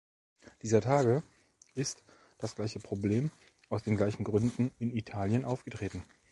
Dieser 0.63 0.81
Tage 0.81 1.21
ist 1.75 2.03
das 2.39 2.55
gleiche 2.55 2.79
Problem 2.79 3.29
aus 3.69 3.83
den 3.83 3.97
gleichen 3.97 4.23
Gründen 4.23 4.71
in 4.79 4.89
Italien 4.97 5.45
aufgetreten. 5.45 6.03